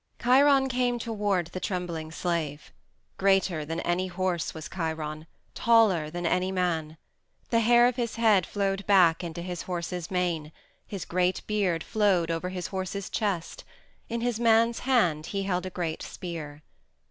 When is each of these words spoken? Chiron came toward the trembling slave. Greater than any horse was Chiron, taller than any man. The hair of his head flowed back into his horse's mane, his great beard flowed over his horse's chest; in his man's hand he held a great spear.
Chiron 0.19 0.67
came 0.67 0.97
toward 0.97 1.45
the 1.53 1.59
trembling 1.59 2.11
slave. 2.11 2.71
Greater 3.19 3.63
than 3.63 3.79
any 3.81 4.07
horse 4.07 4.51
was 4.51 4.67
Chiron, 4.67 5.27
taller 5.53 6.09
than 6.09 6.25
any 6.25 6.51
man. 6.51 6.97
The 7.51 7.59
hair 7.59 7.85
of 7.87 7.97
his 7.97 8.15
head 8.15 8.47
flowed 8.47 8.87
back 8.87 9.23
into 9.23 9.43
his 9.43 9.61
horse's 9.61 10.09
mane, 10.09 10.51
his 10.87 11.05
great 11.05 11.45
beard 11.45 11.83
flowed 11.83 12.31
over 12.31 12.49
his 12.49 12.65
horse's 12.69 13.11
chest; 13.11 13.63
in 14.09 14.21
his 14.21 14.39
man's 14.39 14.79
hand 14.79 15.27
he 15.27 15.43
held 15.43 15.67
a 15.67 15.69
great 15.69 16.01
spear. 16.01 16.63